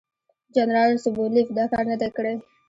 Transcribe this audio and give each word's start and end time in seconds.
جنرال 0.55 0.91
سوبولیف 1.03 1.47
دا 1.57 1.65
کار 1.71 1.83
نه 1.91 1.95
دی 2.01 2.09
کړی. 2.15 2.33